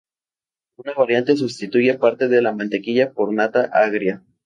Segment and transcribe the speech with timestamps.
[0.79, 4.23] Una variante sustituye parte de la mantequilla por nata agria.